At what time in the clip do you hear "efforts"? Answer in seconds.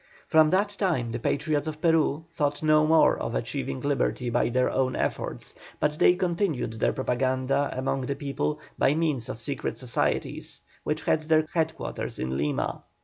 4.95-5.53